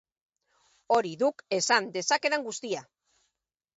Hori 0.95 1.11
duk 1.23 1.45
esan 1.59 1.91
dezakedan 1.99 2.47
guztia. 2.49 2.83